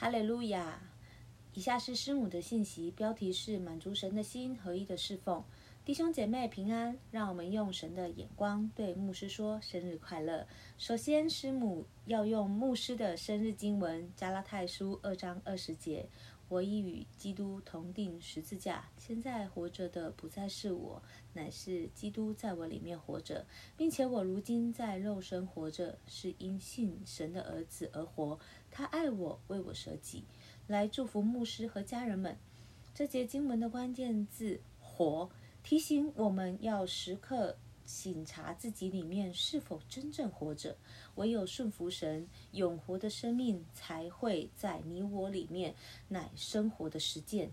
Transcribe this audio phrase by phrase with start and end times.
[0.00, 0.80] 哈利路亚！
[1.52, 5.44] 以下是师母的信息，标题是“满足神的心，合一的侍奉”。
[5.84, 10.46] 弟兄姐妹平安，让我们用神的眼光对牧师说：“生日快乐！”
[10.78, 16.08] 首先，师母要用牧师的生日经文《加拉太书》二章二十节
[16.48, 21.02] ：“我已与基督同钉十字架，现在活着的不再是我，
[21.34, 23.46] 乃是基督在我里面活着，
[23.76, 28.38] 并且我如今在肉身活着，是因信神的儿子而活。”
[28.70, 30.24] 他爱我，为我舍己，
[30.66, 32.38] 来祝福牧师和家人们。
[32.94, 35.30] 这节经文的关键字“活”，
[35.62, 37.56] 提醒我们要时刻
[37.86, 40.76] 省察自己里面是否真正活着。
[41.14, 45.74] 唯有顺服神，永活的生命才会在你我里面，
[46.08, 47.50] 乃生活的实践。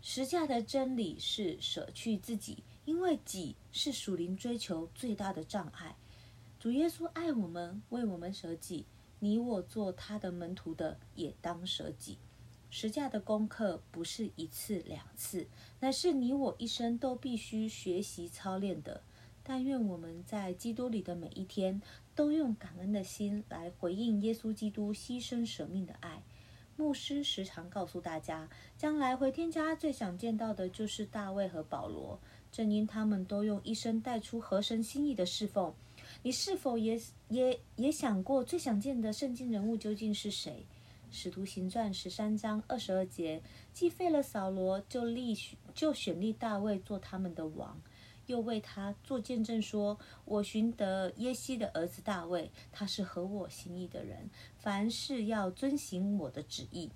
[0.00, 5.96] 实价的真理是舍去自己，因为己是属灵追求最大的障碍。
[6.60, 8.86] 主耶稣爱我们，为我们舍己。
[9.20, 12.18] 你我做他的门徒的，也当舍己。
[12.70, 15.46] 实价的功课不是一次两次，
[15.80, 19.02] 乃是你我一生都必须学习操练的。
[19.42, 21.80] 但愿我们在基督里的每一天，
[22.14, 26.22] 都用感恩的心来回应耶稣基督牺牲舍命的爱。
[26.76, 32.20] 牧师时常告诉大家，将来回天家最想见到的就是大卫和保罗，
[32.52, 35.74] 正因他们都用一生带出合神心意的侍奉。
[36.22, 40.66] 你是否也也也想过，最想见的圣经人物究竟是谁？
[41.10, 43.40] 使徒行传十三章二十二节，
[43.72, 45.34] 既废了扫罗，就立
[45.72, 47.80] 就选立大卫做他们的王，
[48.26, 56.90] 又为他做见证说：“我寻得耶西的儿子大卫，他是合我心意的人，凡事要遵行我的旨意。”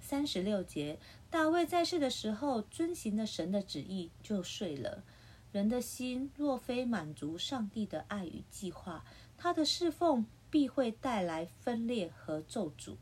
[0.00, 5.04] 三十六节，大卫在世的时候，遵行了神的旨意，就睡了。
[5.52, 9.04] 人的心若非满足上帝的爱与计划，
[9.36, 12.96] 他的侍奉必会带来分裂和咒诅。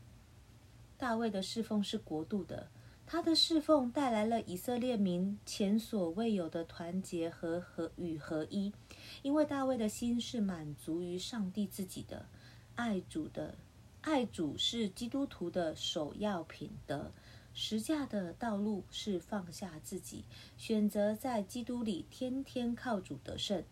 [0.97, 2.67] 大卫的侍奉是国度的，
[3.05, 8.73] 他的侍奉带来了以色列民前所未有的团结和和与合一，
[9.21, 12.25] 因为大卫的心是满足于上帝自己的，
[12.75, 13.55] 爱主的，
[14.01, 17.11] 爱主是基督徒的首要品德。
[17.53, 20.23] 十架的道路是放下自己，
[20.57, 23.63] 选择在基督里天天靠主得胜。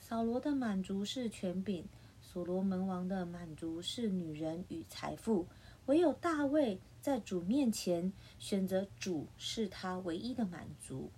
[0.00, 1.84] 扫罗的满足是权柄，
[2.20, 5.46] 所罗门王的满足是女人与财富。
[5.86, 11.10] 唯有大卫在主面前选择主，是他唯一的满足。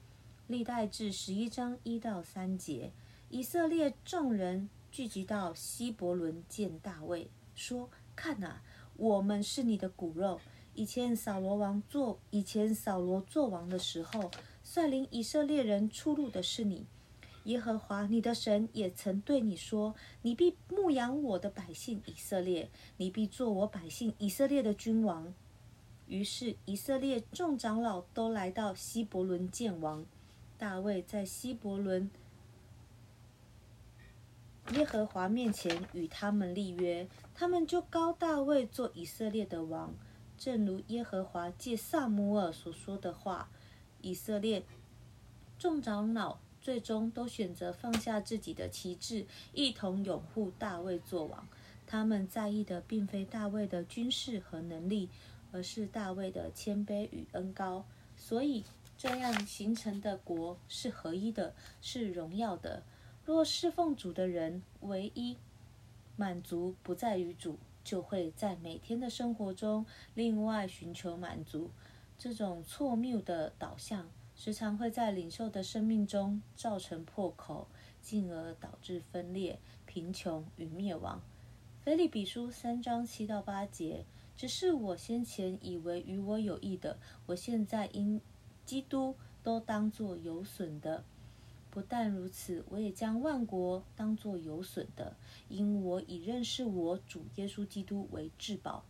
[0.46, 2.92] 历代志十一章一到三节，
[3.30, 8.62] 以色列众人聚集到希伯伦见大卫，说：“看哪，
[8.96, 10.40] 我们是你的骨肉。”
[10.74, 14.30] 以前扫罗王做以前扫罗做王的时候，
[14.62, 16.86] 率领以色列人出入的是你，
[17.44, 25.32] 耶和华你的神也曾对你说：“你必牧养我的百姓以色列，你必做我百姓以色列的君王。”
[26.06, 30.04] 于是以色列众长老都来到希伯伦见王，
[30.58, 32.10] 大卫在希伯伦
[34.72, 39.94] 耶和华面前与他们立约，他们就膏大卫做以色列的王。
[40.36, 43.48] 正如耶和华借撒母耳所说的话，
[44.00, 44.64] 以色列
[45.58, 51.46] 众长老最终都选择放下自己的旗帜，一同拥护大卫作王。
[51.86, 55.08] 他们在意的并非大卫的军事和能力，
[55.52, 57.84] 而是大卫的谦卑与恩高。
[58.16, 58.64] 所以，
[58.96, 62.82] 这样形成的国是合一的，是荣耀的。
[63.24, 65.36] 若侍奉主的人唯一
[66.16, 71.70] 满足不在于主，就会在每天的生活中另外寻求满足，
[72.18, 77.68] 这种错谬的导向时常会在领袖的生命中造成破口，
[78.00, 81.22] 进而导致分裂、贫穷与灭亡。
[81.84, 88.20] 腓利比书三章七到八节，只是我先前以为与我有益的，我现在因
[88.64, 91.04] 基督都当作有损的。
[91.74, 95.16] 不但如此，我也将万国当作有损的，
[95.48, 98.84] 因我已认识我主耶稣基督为至宝。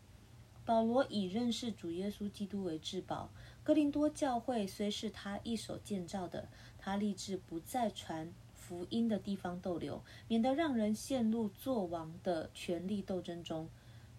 [0.66, 3.30] 保罗以认识主耶稣基督为至宝。
[3.62, 6.46] 哥林多教会虽是他一手建造的，
[6.78, 13.66] 他立志不再传福音的地方逗留，免得让人陷入作王的权力斗争中。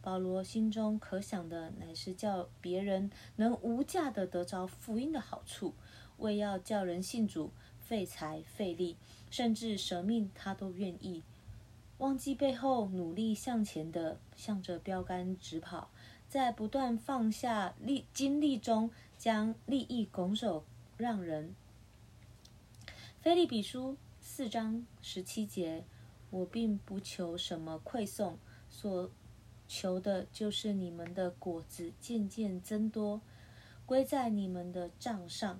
[0.02, 5.76] 保罗心中可想的乃是叫别人能无价的得着福音的好处，
[6.18, 7.52] 为要叫人信主。
[7.88, 8.98] 费财费力，
[9.30, 11.22] 甚至舍命，他都愿意。
[12.00, 15.90] 忘记背后，努力向前的，向着标杆直跑，
[16.28, 20.66] 在不断放下力精力中，将利益拱手
[20.98, 21.56] 让人。
[23.22, 25.84] 腓利比书四章十七节，
[26.32, 28.38] 我并不求什么馈送，
[28.70, 29.10] 所
[29.68, 33.22] 求的就是你们的果子渐渐增多，
[33.86, 35.60] 归在你们的账上。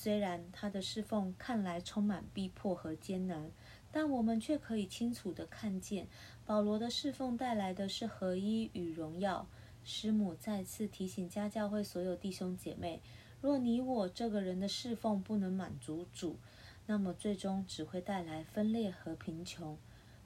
[0.00, 3.50] 虽然他的侍奉看来充满逼迫和艰难，
[3.90, 6.06] 但我们却可以清楚地看见，
[6.46, 9.48] 保罗的侍奉带来的是合一与荣耀。
[9.82, 13.02] 师母再次提醒家教会所有弟兄姐妹：
[13.40, 16.38] 若你我这个人的侍奉不能满足主，
[16.86, 19.76] 那么最终只会带来分裂和贫穷，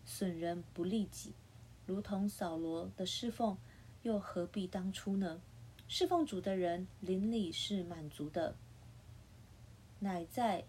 [0.05, 1.33] 损人不利己。
[1.87, 3.57] 如同扫罗的侍奉，
[4.03, 5.41] 又何必当初呢？
[5.89, 8.55] 侍奉主的人邻里是满足的。
[10.03, 10.65] 乃在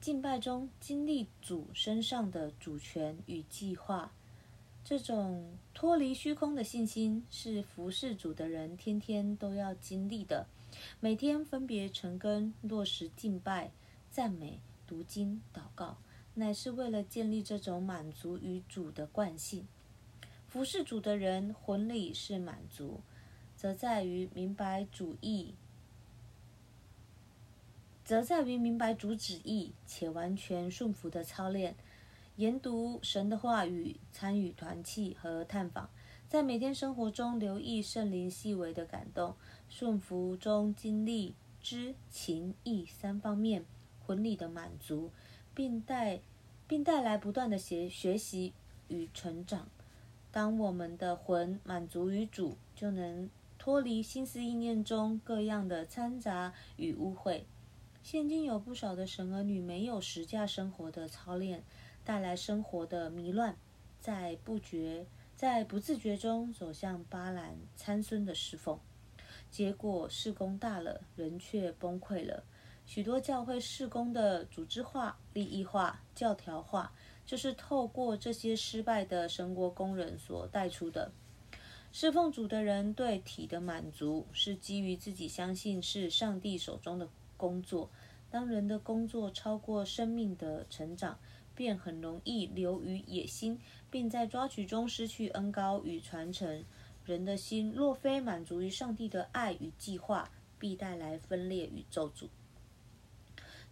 [0.00, 4.12] 敬拜中经历主身上的主权与计划，
[4.84, 10.48] 这种脱离虚空的信心是服侍主的人天天都要经历的。
[10.98, 13.70] 每天分别成根落实敬拜、
[14.10, 14.58] 赞美、
[14.88, 15.98] 读经、祷告，
[16.34, 19.68] 乃是为了建立这种满足于主的惯性。
[20.48, 23.02] 服侍主的人魂里是满足，
[23.54, 25.54] 则在于明白主意。
[28.04, 31.74] 则在于明白主旨意且完全顺服的操练，
[32.36, 35.88] 研读神的话语，参与团契和探访，
[36.28, 39.34] 在每天生活中留意圣灵细微的感动，
[39.68, 43.64] 顺服中经历知情意三方面
[44.04, 45.10] 魂里的满足，
[45.54, 46.20] 并带
[46.66, 48.52] 并带来不断的学学习
[48.88, 49.68] 与成长。
[50.32, 57.42] 当我们的魂满足于主，就能脱离心思意念中各样的掺杂与污秽。
[58.02, 61.62] 现今有不少的神儿女没有实价生活的操练，
[62.04, 63.56] 带来生活的迷乱，
[64.00, 65.06] 在不觉、
[65.36, 68.78] 在不自觉中走向巴兰参孙的侍奉，
[69.52, 72.42] 结果事工大了，人却崩溃了。
[72.84, 76.92] 许多教会事工的组织化、利益化、教条化，
[77.24, 81.10] 就是透过这些失败的神国工人所带出的。
[81.92, 87.08] 侍奉主的人对体的满足，是基于自己相信是上帝手中的。
[87.42, 87.90] 工作，
[88.30, 91.18] 当人的工作超过生命的成长，
[91.56, 93.58] 便很容易流于野心，
[93.90, 96.64] 并在抓取中失去恩膏与传承。
[97.04, 102.28] 人的心若非满足于上帝的爱与计划，必带来分裂与咒诅。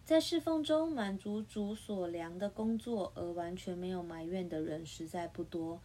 [0.03, 5.79] 在侍奉中满足主所量的工作而完全没有埋怨的人实在不多。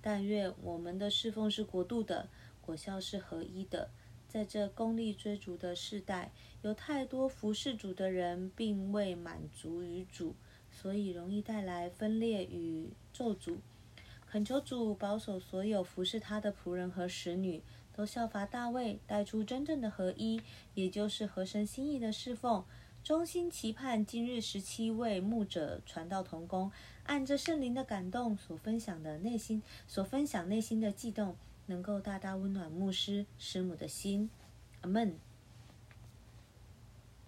[0.00, 2.28] 但愿我们的侍奉是国度的，
[2.60, 3.90] 果效是合一的。
[4.32, 6.32] 在这功利追逐的世代，
[6.62, 10.34] 有太多服侍主的人并未满足于主，
[10.70, 13.58] 所以容易带来分裂与咒诅。
[14.26, 17.62] 恳求主保守所有服侍他的仆人和使女，
[17.94, 20.40] 都效法大卫，带出真正的合一，
[20.72, 22.64] 也就是合神心意的侍奉。
[23.04, 26.72] 衷心期盼今日十七位牧者传道同工，
[27.04, 31.36] 按着圣灵的感动所分享的内心，所分享内心的悸动。
[31.66, 34.30] 能够大大温暖牧师师母的心，
[34.80, 35.18] 阿门。